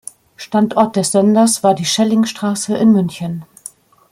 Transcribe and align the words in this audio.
Standort 0.35 0.95
des 0.95 1.11
Senders 1.11 1.61
war 1.63 1.75
die 1.75 1.85
Schellingstraße 1.85 2.75
in 2.75 2.91
München. 2.91 3.45